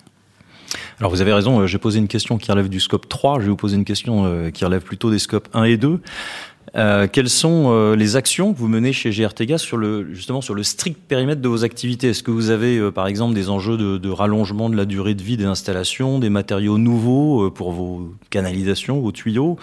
Alors 0.98 1.10
vous 1.10 1.20
avez 1.20 1.32
raison, 1.32 1.60
euh, 1.60 1.66
j'ai 1.66 1.78
posé 1.78 1.98
une 1.98 2.08
question 2.08 2.38
qui 2.38 2.50
relève 2.50 2.68
du 2.68 2.80
scope 2.80 3.08
3, 3.08 3.38
je 3.38 3.44
vais 3.44 3.50
vous 3.50 3.56
poser 3.56 3.76
une 3.76 3.84
question 3.84 4.24
euh, 4.24 4.50
qui 4.50 4.64
relève 4.64 4.82
plutôt 4.82 5.10
des 5.10 5.18
scopes 5.18 5.48
1 5.54 5.64
et 5.64 5.76
2. 5.76 6.00
Euh, 6.76 7.06
quelles 7.06 7.28
sont 7.28 7.94
les 7.94 8.16
actions 8.16 8.52
que 8.52 8.58
vous 8.58 8.66
menez 8.66 8.92
chez 8.92 9.10
GRTGAS 9.10 9.58
sur 9.58 9.76
le, 9.76 10.12
justement 10.12 10.40
sur 10.40 10.54
le 10.54 10.64
strict 10.64 10.98
périmètre 11.06 11.40
de 11.40 11.48
vos 11.48 11.62
activités? 11.62 12.08
Est-ce 12.08 12.24
que 12.24 12.32
vous 12.32 12.50
avez 12.50 12.90
par 12.90 13.06
exemple 13.06 13.34
des 13.34 13.48
enjeux 13.48 13.76
de, 13.76 13.96
de, 13.96 14.10
rallongement 14.10 14.68
de 14.68 14.76
la 14.76 14.84
durée 14.84 15.14
de 15.14 15.22
vie 15.22 15.36
des 15.36 15.44
installations, 15.44 16.18
des 16.18 16.30
matériaux 16.30 16.78
nouveaux 16.78 17.48
pour 17.50 17.70
vos 17.70 18.12
canalisations, 18.30 18.98
vos 18.98 19.12
tuyaux? 19.12 19.56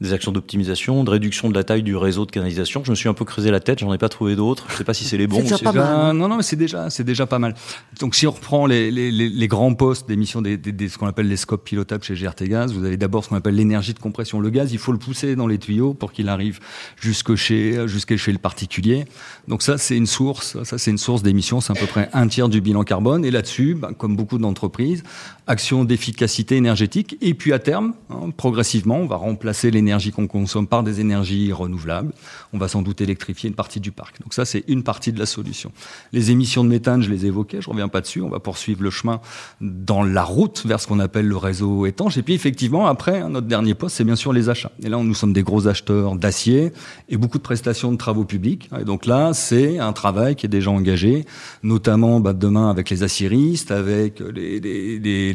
Des 0.00 0.12
actions 0.12 0.30
d'optimisation, 0.30 1.02
de 1.02 1.10
réduction 1.10 1.48
de 1.48 1.54
la 1.54 1.64
taille 1.64 1.82
du 1.82 1.96
réseau 1.96 2.24
de 2.24 2.30
canalisation. 2.30 2.82
Je 2.84 2.90
me 2.90 2.96
suis 2.96 3.08
un 3.08 3.14
peu 3.14 3.24
creusé 3.24 3.50
la 3.50 3.60
tête, 3.60 3.80
j'en 3.80 3.92
ai 3.92 3.98
pas 3.98 4.08
trouvé 4.08 4.36
d'autres. 4.36 4.66
Je 4.68 4.76
sais 4.76 4.84
pas 4.84 4.94
si 4.94 5.04
c'est 5.04 5.16
les 5.16 5.26
bons. 5.26 5.42
C'est 5.44 5.62
pas 5.62 5.72
mal. 5.72 6.16
Non, 6.16 6.28
non, 6.28 6.36
mais 6.36 6.42
c'est 6.42 6.56
déjà, 6.56 6.88
c'est 6.88 7.04
déjà 7.04 7.26
pas 7.26 7.38
mal. 7.40 7.54
Donc, 8.00 8.14
si 8.14 8.26
on 8.26 8.30
reprend 8.30 8.66
les, 8.66 8.90
les, 8.90 9.10
les 9.10 9.48
grands 9.48 9.74
postes 9.74 10.08
d'émission 10.08 10.40
des, 10.40 10.56
des, 10.56 10.70
des, 10.70 10.88
ce 10.88 10.98
qu'on 10.98 11.08
appelle 11.08 11.26
les 11.26 11.36
scopes 11.36 11.64
pilotables 11.64 12.04
chez 12.04 12.14
GRT 12.14 12.44
Gaz, 12.44 12.72
vous 12.72 12.84
avez 12.84 12.96
d'abord 12.96 13.24
ce 13.24 13.30
qu'on 13.30 13.36
appelle 13.36 13.56
l'énergie 13.56 13.92
de 13.92 13.98
compression. 13.98 14.38
Le 14.38 14.50
gaz, 14.50 14.72
il 14.72 14.78
faut 14.78 14.92
le 14.92 14.98
pousser 14.98 15.34
dans 15.34 15.48
les 15.48 15.58
tuyaux 15.58 15.94
pour 15.94 16.12
qu'il 16.12 16.28
arrive 16.28 16.60
jusque 17.00 17.34
chez, 17.34 17.88
jusqu'à 17.88 18.16
chez 18.16 18.30
le 18.30 18.38
particulier. 18.38 19.04
Donc 19.48 19.62
ça, 19.62 19.78
c'est 19.78 19.96
une 19.96 20.06
source, 20.06 20.62
ça 20.62 20.78
c'est 20.78 20.92
une 20.92 20.98
source 20.98 21.22
d'émission, 21.24 21.60
c'est 21.60 21.72
à 21.72 21.76
peu 21.76 21.86
près 21.86 22.08
un 22.12 22.28
tiers 22.28 22.48
du 22.48 22.60
bilan 22.60 22.84
carbone. 22.84 23.24
Et 23.24 23.32
là-dessus, 23.32 23.74
bah, 23.74 23.90
comme 23.98 24.14
beaucoup 24.14 24.38
d'entreprises, 24.38 25.02
action 25.48 25.84
d'efficacité 25.84 26.56
énergétique. 26.56 27.16
Et 27.20 27.34
puis 27.34 27.52
à 27.52 27.58
terme, 27.58 27.94
hein, 28.10 28.30
progressivement, 28.36 28.98
on 28.98 29.06
va 29.06 29.16
remplacer 29.16 29.72
l'énergie 29.72 29.87
qu'on 30.14 30.26
consomme 30.26 30.66
par 30.66 30.82
des 30.82 31.00
énergies 31.00 31.52
renouvelables. 31.52 32.12
On 32.52 32.58
va 32.58 32.68
sans 32.68 32.82
doute 32.82 33.00
électrifier 33.00 33.48
une 33.48 33.54
partie 33.54 33.80
du 33.80 33.92
parc. 33.92 34.20
Donc 34.22 34.34
ça, 34.34 34.44
c'est 34.44 34.64
une 34.68 34.82
partie 34.82 35.12
de 35.12 35.18
la 35.18 35.26
solution. 35.26 35.72
Les 36.12 36.30
émissions 36.30 36.64
de 36.64 36.68
méthane, 36.68 37.02
je 37.02 37.10
les 37.10 37.26
évoquais, 37.26 37.60
je 37.60 37.70
reviens 37.70 37.88
pas 37.88 38.00
dessus. 38.00 38.20
On 38.20 38.28
va 38.28 38.40
poursuivre 38.40 38.82
le 38.82 38.90
chemin 38.90 39.20
dans 39.60 40.02
la 40.02 40.24
route 40.24 40.64
vers 40.66 40.80
ce 40.80 40.86
qu'on 40.86 41.00
appelle 41.00 41.26
le 41.26 41.36
réseau 41.36 41.86
étanche. 41.86 42.16
Et 42.16 42.22
puis 42.22 42.34
effectivement, 42.34 42.86
après, 42.86 43.20
hein, 43.20 43.28
notre 43.28 43.46
dernier 43.46 43.74
poste, 43.74 43.96
c'est 43.96 44.04
bien 44.04 44.16
sûr 44.16 44.32
les 44.32 44.48
achats. 44.48 44.72
Et 44.82 44.88
là, 44.88 44.98
nous 44.98 45.14
sommes 45.14 45.32
des 45.32 45.42
gros 45.42 45.68
acheteurs 45.68 46.16
d'acier 46.16 46.72
et 47.08 47.16
beaucoup 47.16 47.38
de 47.38 47.42
prestations 47.42 47.92
de 47.92 47.96
travaux 47.96 48.24
publics. 48.24 48.70
Et 48.80 48.84
donc 48.84 49.06
là, 49.06 49.32
c'est 49.34 49.78
un 49.78 49.92
travail 49.92 50.36
qui 50.36 50.46
est 50.46 50.48
déjà 50.48 50.70
engagé, 50.70 51.24
notamment 51.62 52.20
bah, 52.20 52.32
demain 52.32 52.70
avec 52.70 52.90
les 52.90 53.02
aciéristes, 53.02 53.70
avec 53.70 54.20
les 54.20 54.58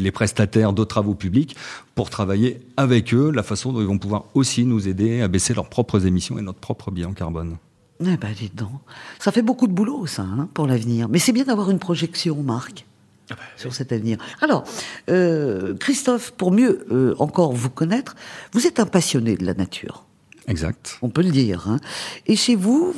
les 0.03 0.12
prestataires 0.12 0.74
de 0.74 0.83
travaux 0.83 1.15
publics 1.15 1.55
pour 1.95 2.10
travailler 2.10 2.60
avec 2.77 3.13
eux 3.13 3.31
la 3.31 3.43
façon 3.43 3.72
dont 3.72 3.81
ils 3.81 3.88
vont 3.88 3.98
pouvoir 3.98 4.25
aussi 4.33 4.42
nous 4.65 4.88
aider 4.88 5.21
à 5.21 5.27
baisser 5.27 5.53
leurs 5.53 5.69
propres 5.69 6.05
émissions 6.05 6.38
et 6.38 6.41
notre 6.41 6.59
propre 6.59 6.91
bilan 6.91 7.13
carbone. 7.13 7.57
Eh 8.01 8.17
ben, 8.17 8.33
dites 8.38 8.55
donc. 8.55 8.81
Ça 9.19 9.31
fait 9.31 9.41
beaucoup 9.41 9.67
de 9.67 9.73
boulot, 9.73 10.07
ça, 10.07 10.23
hein, 10.23 10.50
pour 10.53 10.67
l'avenir. 10.67 11.07
Mais 11.09 11.19
c'est 11.19 11.31
bien 11.31 11.45
d'avoir 11.45 11.69
une 11.69 11.79
projection, 11.79 12.41
Marc, 12.43 12.85
ah 13.29 13.35
ben, 13.35 13.41
sur 13.55 13.69
oui. 13.69 13.75
cet 13.75 13.91
avenir. 13.91 14.17
Alors, 14.41 14.63
euh, 15.09 15.75
Christophe, 15.75 16.31
pour 16.31 16.51
mieux 16.51 16.85
euh, 16.91 17.15
encore 17.19 17.53
vous 17.53 17.69
connaître, 17.69 18.15
vous 18.51 18.67
êtes 18.67 18.79
un 18.79 18.85
passionné 18.85 19.35
de 19.35 19.45
la 19.45 19.53
nature. 19.53 20.05
Exact. 20.47 20.97
On 21.01 21.09
peut 21.09 21.21
le 21.21 21.31
dire. 21.31 21.67
Hein. 21.67 21.79
Et 22.27 22.35
chez 22.35 22.55
vous, 22.55 22.93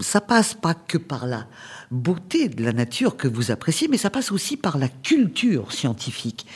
ça 0.00 0.20
passe 0.20 0.54
pas 0.54 0.74
que 0.74 0.98
par 0.98 1.26
la 1.26 1.46
beauté 1.90 2.48
de 2.48 2.62
la 2.62 2.72
nature 2.72 3.16
que 3.16 3.26
vous 3.26 3.50
appréciez, 3.50 3.88
mais 3.88 3.96
ça 3.96 4.10
passe 4.10 4.30
aussi 4.30 4.56
par 4.56 4.78
la 4.78 4.88
culture 4.88 5.72
scientifique. 5.72 6.46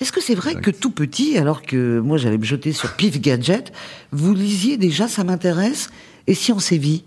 Est-ce 0.00 0.10
que 0.10 0.20
c'est 0.20 0.34
vrai 0.34 0.50
exact. 0.50 0.64
que 0.64 0.70
tout 0.70 0.90
petit, 0.90 1.38
alors 1.38 1.62
que 1.62 2.00
moi 2.00 2.16
j'allais 2.16 2.38
me 2.38 2.44
jeter 2.44 2.72
sur 2.72 2.94
Pif 2.96 3.20
Gadget, 3.20 3.72
vous 4.10 4.34
lisiez 4.34 4.76
déjà 4.76 5.06
Ça 5.06 5.22
m'intéresse 5.22 5.90
et 6.26 6.34
Science 6.34 6.72
et 6.72 6.78
Vie? 6.78 7.04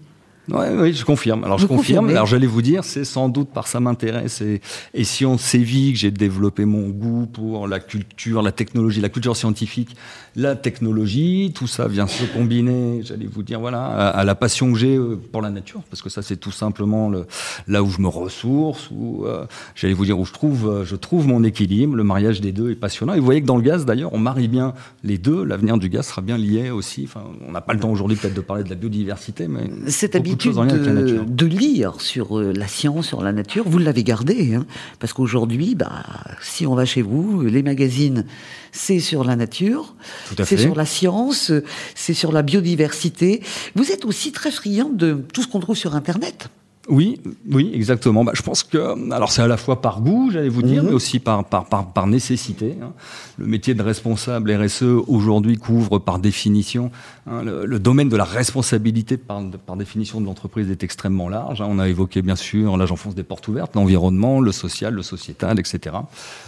Oui, 0.50 0.65
oui, 0.77 0.93
je 0.93 1.05
confirme. 1.05 1.43
Alors, 1.45 1.57
je 1.57 1.65
confirme. 1.65 2.09
Alors, 2.09 2.25
j'allais 2.25 2.47
vous 2.47 2.62
dire, 2.62 2.83
c'est 2.83 3.05
sans 3.05 3.29
doute 3.29 3.50
par 3.50 3.67
ça 3.67 3.79
m'intéresse. 3.79 4.41
Et, 4.41 4.62
et 4.93 5.03
si 5.05 5.25
on 5.25 5.38
sévit 5.38 5.93
que 5.93 6.00
j'ai 6.00 6.12
développé 6.12 6.65
mon 6.65 6.89
goût 6.89 7.27
pour 7.27 7.67
la 7.67 7.79
culture, 7.79 8.41
la 8.41 8.51
technologie, 8.51 9.00
la 9.00 9.09
culture 9.09 9.38
scientifique, 9.38 9.95
la 10.35 10.55
technologie, 10.55 11.51
tout 11.53 11.67
ça 11.67 11.88
vient 11.88 12.07
se 12.07 12.25
combiner, 12.25 13.01
j'allais 13.03 13.27
vous 13.27 13.43
dire, 13.43 13.59
voilà, 13.59 14.09
à, 14.09 14.23
la 14.23 14.35
passion 14.35 14.73
que 14.73 14.79
j'ai 14.79 14.97
euh, 14.97 15.19
pour 15.31 15.41
la 15.41 15.50
nature, 15.50 15.81
parce 15.89 16.01
que 16.01 16.09
ça, 16.09 16.21
c'est 16.21 16.38
tout 16.38 16.51
simplement 16.51 17.09
le, 17.09 17.25
là 17.67 17.83
où 17.83 17.89
je 17.89 18.01
me 18.01 18.07
ressource, 18.07 18.89
où, 18.91 19.25
euh, 19.25 19.45
j'allais 19.75 19.93
vous 19.93 20.05
dire, 20.05 20.19
où 20.19 20.25
je 20.25 20.33
trouve, 20.33 20.67
euh, 20.67 20.85
je 20.85 20.95
trouve 20.95 21.27
mon 21.27 21.43
équilibre. 21.43 21.95
Le 21.95 22.03
mariage 22.03 22.41
des 22.41 22.51
deux 22.51 22.71
est 22.71 22.75
passionnant. 22.75 23.13
Et 23.13 23.19
vous 23.19 23.25
voyez 23.25 23.41
que 23.41 23.45
dans 23.45 23.57
le 23.57 23.63
gaz, 23.63 23.85
d'ailleurs, 23.85 24.13
on 24.13 24.17
marie 24.17 24.47
bien 24.47 24.73
les 25.03 25.17
deux. 25.17 25.43
L'avenir 25.43 25.77
du 25.77 25.89
gaz 25.89 26.07
sera 26.07 26.21
bien 26.21 26.38
lié 26.38 26.71
aussi. 26.71 27.03
Enfin, 27.05 27.23
on 27.47 27.51
n'a 27.51 27.62
pas 27.62 27.73
le 27.73 27.79
temps 27.79 27.91
aujourd'hui 27.91 28.17
peut-être 28.17 28.33
de 28.33 28.41
parler 28.41 28.63
de 28.63 28.69
la 28.69 28.75
biodiversité, 28.75 29.47
mais 29.47 29.69
cette 29.88 30.15
de, 30.36 31.24
de, 31.25 31.46
lire 31.46 32.00
sur 32.00 32.38
euh, 32.38 32.54
la 32.54 32.68
science, 32.68 33.08
sur 33.08 33.22
la 33.22 33.32
nature, 33.32 33.63
vous 33.68 33.78
l'avez 33.78 34.04
gardé, 34.04 34.56
hein, 34.56 34.66
parce 35.00 35.13
qu'aujourd'hui, 35.13 35.75
bah, 35.75 36.04
si 36.42 36.66
on 36.66 36.75
va 36.75 36.86
chez 36.86 37.02
vous, 37.02 37.42
les 37.42 37.63
magazines, 37.63 38.25
c'est 38.72 39.00
sur 39.00 39.24
la 39.24 39.36
nature, 39.36 39.96
c'est 40.44 40.58
sur 40.58 40.75
la 40.75 40.86
science, 40.86 41.52
c'est 41.96 42.13
sur 42.13 42.32
la 42.32 42.42
biodiversité. 42.42 43.42
Vous 43.75 43.92
êtes 43.92 44.06
aussi 44.06 44.32
très 44.32 44.52
friand 44.52 44.90
de 44.90 45.24
tout 45.34 45.42
ce 45.42 45.48
qu'on 45.48 45.60
trouve 45.60 45.78
sur 45.78 45.96
Internet. 45.96 46.50
Oui, 46.90 47.22
oui, 47.50 47.72
exactement. 47.74 48.25
Bah, 48.25 48.34
je 48.36 48.42
pense 48.42 48.63
que, 48.63 49.12
alors 49.13 49.32
c'est 49.32 49.42
à 49.42 49.48
la 49.48 49.56
fois 49.56 49.82
par 49.82 50.02
goût, 50.02 50.30
j'allais 50.32 50.50
vous 50.50 50.63
dire, 50.63 50.84
mhm. 50.84 50.90
mais 50.90 50.96
aussi 50.96 51.20
par, 51.20 51.46
par, 51.46 51.66
par, 51.66 51.94
par 51.94 52.08
nécessité. 52.08 52.75
Hein. 52.82 52.92
Le 53.38 53.46
métier 53.46 53.74
de 53.74 53.82
responsable 53.82 54.52
RSE 54.54 54.84
aujourd'hui 55.08 55.58
couvre 55.58 55.98
par 55.98 56.20
définition 56.20 56.92
hein, 57.25 57.42
le, 57.44 57.80
domaine 57.80 58.10
de 58.10 58.18
la 58.18 58.25
responsabilité 58.25 59.16
par, 59.16 59.42
par 59.66 59.78
définition 59.78 60.20
de 60.20 60.25
l'entreprise 60.25 60.70
est 60.70 60.84
extrêmement 60.84 61.30
large. 61.30 61.62
Hein. 61.62 61.68
On 61.70 61.80
a 61.80 61.88
évoqué 61.88 62.22
bien 62.22 62.36
sûr, 62.36 62.75
là 62.75 62.86
j'enfonce 62.86 63.16
des 63.16 63.24
portes 63.24 63.48
ouvertes, 63.48 63.75
l'environnement, 63.75 64.42
le 64.42 64.52
social, 64.52 64.94
le 64.94 65.04
sociétal, 65.04 65.60
etc. 65.60 65.96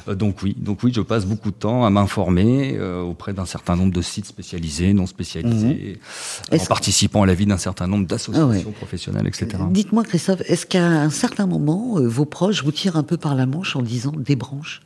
Euh, 0.09 0.15
donc 0.15 0.43
oui, 0.43 0.53
donc 0.59 0.83
oui, 0.83 0.91
je 0.93 1.01
passe 1.01 1.25
beaucoup 1.25 1.51
de 1.51 1.55
temps 1.55 1.85
à 1.85 1.89
m'informer 1.89 2.75
euh, 2.77 3.01
auprès 3.01 3.31
d'un 3.31 3.45
certain 3.45 3.77
nombre 3.77 3.93
de 3.93 4.01
sites 4.01 4.25
spécialisés, 4.25 4.93
non 4.93 5.07
spécialisés, 5.07 5.97
mhm. 6.51 6.59
en 6.59 6.65
participant 6.65 7.23
à 7.23 7.25
la 7.25 7.33
vie 7.35 7.45
d'un 7.45 7.57
certain 7.57 7.87
nombre 7.87 8.05
d'associations 8.05 8.73
ah 8.73 8.77
professionnelles, 8.77 9.27
etc. 9.27 9.47
Dites-moi, 9.71 10.03
est-ce 10.29 10.65
qu'à 10.65 10.85
un 10.85 11.09
certain 11.09 11.45
moment, 11.45 11.97
euh, 11.97 12.07
vos 12.07 12.25
proches 12.25 12.63
vous 12.63 12.71
tirent 12.71 12.97
un 12.97 13.03
peu 13.03 13.17
par 13.17 13.35
la 13.35 13.45
manche 13.45 13.75
en 13.75 13.81
disant 13.81 14.13
des 14.15 14.35
branches 14.35 14.81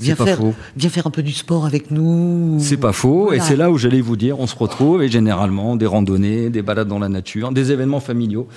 Viens 0.00 0.16
faire, 0.16 0.38
faux. 0.38 0.54
viens 0.76 0.88
faire 0.88 1.06
un 1.06 1.10
peu 1.10 1.22
du 1.22 1.32
sport 1.32 1.66
avec 1.66 1.90
nous. 1.90 2.56
C'est 2.58 2.78
pas 2.78 2.92
faux. 2.92 3.32
Et 3.32 3.40
c'est 3.40 3.56
là 3.56 3.70
où 3.70 3.76
j'allais 3.76 4.00
vous 4.00 4.16
dire, 4.16 4.40
on 4.40 4.46
se 4.46 4.56
retrouve 4.56 5.02
et 5.02 5.10
généralement 5.10 5.76
des 5.76 5.84
randonnées, 5.84 6.48
des 6.48 6.62
balades 6.62 6.88
dans 6.88 6.98
la 6.98 7.10
nature, 7.10 7.52
des 7.52 7.70
événements 7.70 8.00
familiaux. 8.00 8.48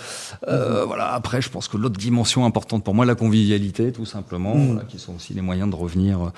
Euh, 0.47 0.85
voilà. 0.85 1.13
Après, 1.13 1.41
je 1.41 1.49
pense 1.49 1.67
que 1.67 1.75
l'autre 1.75 1.99
dimension 1.99 2.45
importante 2.45 2.85
pour 2.85 2.95
moi, 2.95 3.05
la 3.05 3.15
convivialité, 3.15 3.91
tout 3.91 4.05
simplement, 4.05 4.55
mm. 4.55 4.83
qui 4.87 4.99
sont 4.99 5.15
aussi 5.17 5.33
les 5.33 5.41
moyens 5.41 5.69
de 5.69 5.75
revenir. 5.75 6.21
Euh, 6.21 6.29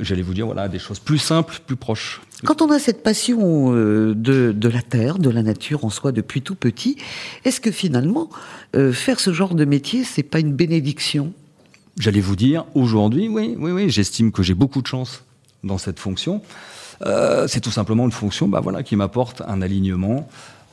j'allais 0.00 0.22
vous 0.22 0.34
dire, 0.34 0.44
voilà, 0.44 0.68
des 0.68 0.78
choses 0.78 0.98
plus 0.98 1.18
simples, 1.18 1.58
plus 1.66 1.76
proches. 1.76 2.20
Quand 2.44 2.62
on 2.62 2.70
a 2.70 2.78
cette 2.78 3.02
passion 3.02 3.74
euh, 3.74 4.14
de, 4.14 4.52
de 4.52 4.68
la 4.68 4.82
terre, 4.82 5.18
de 5.18 5.30
la 5.30 5.42
nature 5.42 5.84
en 5.84 5.90
soi 5.90 6.12
depuis 6.12 6.42
tout 6.42 6.54
petit, 6.54 6.96
est-ce 7.44 7.60
que 7.60 7.70
finalement, 7.70 8.30
faire 8.92 9.20
ce 9.20 9.32
genre 9.32 9.54
de 9.54 9.64
métier, 9.64 10.02
c'est 10.04 10.22
pas 10.22 10.40
une 10.40 10.52
bénédiction? 10.52 11.32
J'allais 11.98 12.20
vous 12.20 12.36
dire, 12.36 12.64
aujourd'hui, 12.74 13.28
oui, 13.28 13.54
oui, 13.58 13.70
oui, 13.70 13.90
j'estime 13.90 14.32
que 14.32 14.42
j'ai 14.42 14.54
beaucoup 14.54 14.80
de 14.80 14.86
chance 14.86 15.24
dans 15.62 15.78
cette 15.78 15.98
fonction. 15.98 16.42
Euh, 17.04 17.46
c'est 17.48 17.60
tout 17.60 17.70
simplement 17.70 18.04
une 18.04 18.12
fonction 18.12 18.48
bah, 18.48 18.60
voilà, 18.60 18.82
qui 18.82 18.96
m'apporte 18.96 19.42
un 19.46 19.62
alignement, 19.62 20.28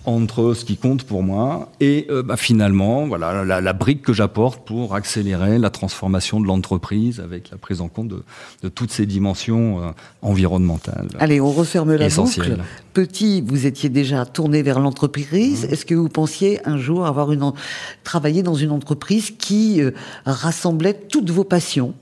entre 0.05 0.53
ce 0.53 0.65
qui 0.65 0.77
compte 0.77 1.03
pour 1.03 1.23
moi 1.23 1.69
et 1.79 2.07
euh, 2.09 2.23
bah, 2.23 2.37
finalement 2.37 3.05
voilà 3.07 3.43
la, 3.43 3.73
brique 3.73 4.01
que 4.01 4.13
j'apporte 4.13 4.65
pour 4.65 4.95
accélérer 4.95 5.59
la 5.59 5.69
transformation 5.69 6.39
de 6.39 6.47
l'entreprise 6.47 7.19
avec 7.19 7.51
la 7.51 7.57
prise 7.57 7.81
en 7.81 7.89
compte 7.89 8.07
de, 8.07 8.23
de 8.63 8.69
toutes 8.69 8.91
ces 8.91 9.05
dimensions 9.05 9.83
euh, 9.83 9.91
environnementales. 10.21 11.07
Allez, 11.19 11.41
on 11.41 11.51
referme 11.51 11.95
la 11.95 12.09
boucle. 12.09 12.57
Petit, 12.93 13.41
vous 13.41 13.65
étiez 13.65 13.89
déjà 13.89 14.25
tourné 14.25 14.63
vers 14.63 14.79
l'entreprise. 14.79 15.65
Mmh. 15.65 15.73
Est-ce 15.73 15.85
que 15.85 15.95
vous 15.95 16.09
pensiez 16.09 16.65
un 16.67 16.77
jour 16.77 17.05
avoir 17.05 17.31
une 17.31 17.51
travailler 18.03 18.43
dans 18.43 18.55
une 18.55 18.71
entreprise 18.71 19.31
qui 19.31 19.81
euh, 19.81 19.91
rassemblait 20.25 20.93
toutes 20.93 21.29
vos 21.29 21.43
passions? 21.43 21.93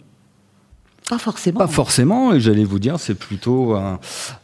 Pas 1.10 1.18
forcément. 1.18 1.60
Pas 1.60 1.68
forcément, 1.68 2.34
et 2.34 2.40
j'allais 2.40 2.66
vous 2.66 2.80
dire, 2.80 3.00
c'est 3.00 3.14
plutôt 3.14 3.76
un, 3.76 4.00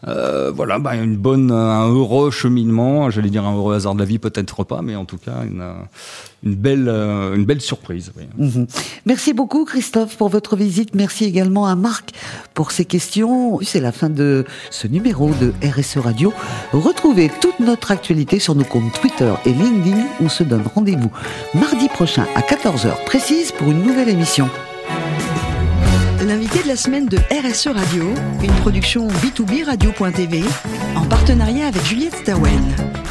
euh, 0.08 0.52
voilà, 0.52 0.80
bah, 0.80 0.96
une 0.96 1.18
bonne, 1.18 1.52
un 1.52 1.90
heureux 1.90 2.32
cheminement. 2.32 3.10
J'allais 3.10 3.30
dire 3.30 3.46
un 3.46 3.56
heureux 3.56 3.76
hasard 3.76 3.96
de 3.96 4.00
la 4.00 4.06
vie, 4.06 4.20
peut-être 4.20 4.64
pas, 4.64 4.82
mais 4.82 4.96
en 4.96 5.04
tout 5.04 5.18
cas 5.18 5.44
une, 5.46 5.64
une 6.44 6.56
belle, 6.56 6.88
euh, 6.88 7.36
une 7.36 7.44
belle 7.44 7.60
surprise. 7.60 8.14
Mhm. 8.38 8.68
Merci 9.06 9.34
beaucoup, 9.34 9.66
Christophe, 9.66 10.16
pour 10.18 10.30
votre 10.30 10.56
visite. 10.56 10.96
Merci 10.96 11.26
également 11.26 11.66
à 11.66 11.76
Marc 11.76 12.12
pour 12.54 12.72
ses 12.72 12.86
questions. 12.86 13.60
C'est 13.62 13.82
la 13.82 13.92
fin 13.92 14.10
de 14.10 14.46
ce 14.70 14.88
numéro 14.88 15.32
de 15.42 15.54
RSE 15.68 15.98
Radio. 15.98 16.34
Retrouvez 16.72 17.30
toute 17.42 17.60
notre 17.60 17.92
actualité 17.92 18.40
sur 18.40 18.56
nos 18.56 18.64
comptes 18.64 18.94
Twitter 19.02 19.34
et 19.46 19.52
LinkedIn. 19.52 20.06
On 20.22 20.30
se 20.30 20.44
donne 20.44 20.64
rendez-vous 20.74 21.12
mardi 21.54 21.90
prochain 21.90 22.26
à 22.36 22.42
14h 22.42 23.04
précise 23.06 23.52
pour 23.52 23.70
une 23.70 23.84
nouvelle 23.84 24.10
émission 24.10 24.50
l'invité 26.54 26.64
de 26.64 26.68
la 26.68 26.76
semaine 26.76 27.06
de 27.08 27.18
RSE 27.18 27.68
Radio, 27.68 28.04
une 28.44 28.52
production 28.62 29.08
B2B 29.08 29.66
Radio.tv 29.66 30.44
en 30.96 31.06
partenariat 31.06 31.68
avec 31.68 31.84
Juliette 31.86 32.16
Stawen. 32.16 33.03